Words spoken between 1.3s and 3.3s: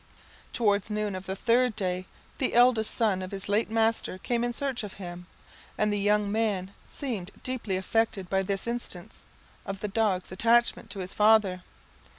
third day, the eldest son of